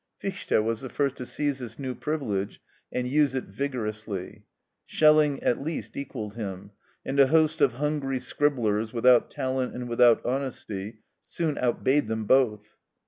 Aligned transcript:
Fichte 0.19 0.63
was 0.63 0.81
the 0.81 0.89
first 0.89 1.15
to 1.17 1.27
seize 1.27 1.59
this 1.59 1.77
new 1.77 1.93
privilege 1.93 2.59
and 2.91 3.07
use 3.07 3.35
it 3.35 3.43
vigorously; 3.43 4.45
Schelling 4.87 5.39
at 5.43 5.61
least 5.61 5.95
equalled 5.95 6.33
him; 6.33 6.71
and 7.05 7.19
a 7.19 7.27
host 7.27 7.61
of 7.61 7.73
hungry 7.73 8.19
scribblers, 8.19 8.93
without 8.93 9.29
talent 9.29 9.75
and 9.75 9.87
without 9.87 10.25
honesty, 10.25 10.97
soon 11.27 11.55
outbade 11.59 12.07
them 12.07 12.25
both. 12.25 12.77